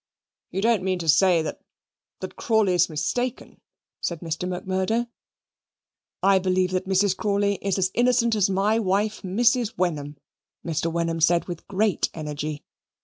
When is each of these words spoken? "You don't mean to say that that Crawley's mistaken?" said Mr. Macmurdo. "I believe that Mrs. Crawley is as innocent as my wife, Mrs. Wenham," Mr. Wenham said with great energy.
"You 0.49 0.63
don't 0.63 0.81
mean 0.81 0.97
to 0.97 1.07
say 1.07 1.43
that 1.43 1.61
that 2.21 2.35
Crawley's 2.35 2.89
mistaken?" 2.89 3.61
said 3.99 4.21
Mr. 4.21 4.49
Macmurdo. 4.49 5.05
"I 6.23 6.39
believe 6.39 6.71
that 6.71 6.87
Mrs. 6.87 7.15
Crawley 7.15 7.59
is 7.61 7.77
as 7.77 7.91
innocent 7.93 8.33
as 8.33 8.49
my 8.49 8.79
wife, 8.79 9.21
Mrs. 9.21 9.77
Wenham," 9.77 10.17
Mr. 10.65 10.91
Wenham 10.91 11.21
said 11.21 11.45
with 11.47 11.67
great 11.67 12.09
energy. 12.15 12.63